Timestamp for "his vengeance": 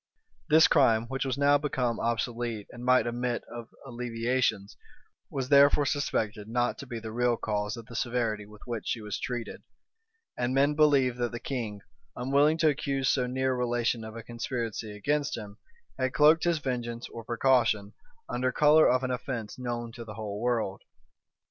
16.45-17.07